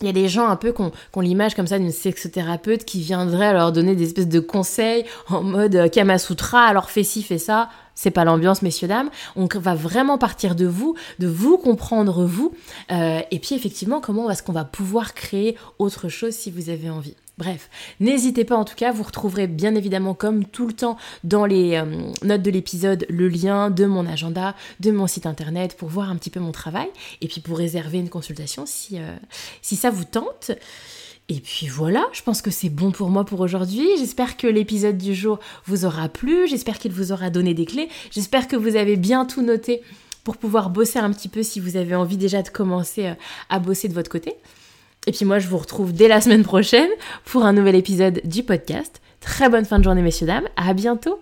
il 0.00 0.06
y 0.06 0.10
a 0.10 0.12
des 0.12 0.28
gens 0.28 0.48
un 0.48 0.56
peu 0.56 0.72
qui 0.72 0.82
ont, 0.82 1.20
l'image 1.20 1.54
comme 1.54 1.66
ça 1.66 1.78
d'une 1.78 1.92
sexothérapeute 1.92 2.84
qui 2.84 3.00
viendrait 3.00 3.52
leur 3.52 3.72
donner 3.72 3.94
des 3.94 4.04
espèces 4.04 4.28
de 4.28 4.40
conseils 4.40 5.04
en 5.28 5.42
mode 5.42 5.76
euh, 5.76 5.88
Kamasutra, 5.88 6.64
alors 6.64 6.90
fais 6.90 7.04
ci, 7.04 7.22
fais 7.22 7.38
ça. 7.38 7.68
C'est 7.94 8.10
pas 8.10 8.24
l'ambiance, 8.24 8.62
messieurs, 8.62 8.88
dames. 8.88 9.10
On 9.36 9.46
va 9.46 9.74
vraiment 9.74 10.18
partir 10.18 10.56
de 10.56 10.66
vous, 10.66 10.96
de 11.20 11.28
vous 11.28 11.58
comprendre 11.58 12.24
vous. 12.24 12.52
Euh, 12.90 13.20
et 13.30 13.38
puis 13.38 13.54
effectivement, 13.54 14.00
comment 14.00 14.28
est-ce 14.30 14.42
qu'on 14.42 14.52
va 14.52 14.64
pouvoir 14.64 15.14
créer 15.14 15.56
autre 15.78 16.08
chose 16.08 16.34
si 16.34 16.50
vous 16.50 16.70
avez 16.70 16.90
envie? 16.90 17.14
Bref, 17.36 17.68
n'hésitez 17.98 18.44
pas 18.44 18.54
en 18.54 18.64
tout 18.64 18.76
cas, 18.76 18.92
vous 18.92 19.02
retrouverez 19.02 19.48
bien 19.48 19.74
évidemment 19.74 20.14
comme 20.14 20.44
tout 20.44 20.68
le 20.68 20.72
temps 20.72 20.96
dans 21.24 21.46
les 21.46 21.74
euh, 21.74 21.84
notes 22.22 22.42
de 22.42 22.50
l'épisode 22.50 23.06
le 23.08 23.28
lien 23.28 23.70
de 23.70 23.86
mon 23.86 24.06
agenda, 24.06 24.54
de 24.78 24.92
mon 24.92 25.08
site 25.08 25.26
internet 25.26 25.76
pour 25.76 25.88
voir 25.88 26.10
un 26.10 26.16
petit 26.16 26.30
peu 26.30 26.38
mon 26.38 26.52
travail 26.52 26.86
et 27.20 27.26
puis 27.26 27.40
pour 27.40 27.58
réserver 27.58 27.98
une 27.98 28.08
consultation 28.08 28.66
si, 28.66 29.00
euh, 29.00 29.16
si 29.62 29.74
ça 29.74 29.90
vous 29.90 30.04
tente. 30.04 30.52
Et 31.28 31.40
puis 31.40 31.66
voilà, 31.66 32.04
je 32.12 32.22
pense 32.22 32.40
que 32.40 32.52
c'est 32.52 32.68
bon 32.68 32.92
pour 32.92 33.08
moi 33.08 33.24
pour 33.24 33.40
aujourd'hui. 33.40 33.88
J'espère 33.98 34.36
que 34.36 34.46
l'épisode 34.46 34.98
du 34.98 35.14
jour 35.14 35.40
vous 35.66 35.86
aura 35.86 36.08
plu, 36.08 36.46
j'espère 36.46 36.78
qu'il 36.78 36.92
vous 36.92 37.10
aura 37.10 37.30
donné 37.30 37.52
des 37.52 37.64
clés, 37.64 37.88
j'espère 38.12 38.46
que 38.46 38.54
vous 38.54 38.76
avez 38.76 38.96
bien 38.96 39.24
tout 39.24 39.42
noté 39.42 39.82
pour 40.22 40.36
pouvoir 40.36 40.70
bosser 40.70 41.00
un 41.00 41.12
petit 41.12 41.28
peu 41.28 41.42
si 41.42 41.58
vous 41.58 41.76
avez 41.76 41.96
envie 41.96 42.16
déjà 42.16 42.42
de 42.42 42.48
commencer 42.48 43.06
euh, 43.06 43.14
à 43.48 43.58
bosser 43.58 43.88
de 43.88 43.94
votre 43.94 44.10
côté. 44.10 44.36
Et 45.06 45.12
puis 45.12 45.24
moi, 45.24 45.38
je 45.38 45.48
vous 45.48 45.58
retrouve 45.58 45.92
dès 45.92 46.08
la 46.08 46.20
semaine 46.20 46.44
prochaine 46.44 46.90
pour 47.24 47.44
un 47.44 47.52
nouvel 47.52 47.76
épisode 47.76 48.20
du 48.24 48.42
podcast. 48.42 49.00
Très 49.20 49.48
bonne 49.48 49.64
fin 49.64 49.78
de 49.78 49.84
journée, 49.84 50.02
messieurs, 50.02 50.26
dames. 50.26 50.48
À 50.56 50.74
bientôt! 50.74 51.18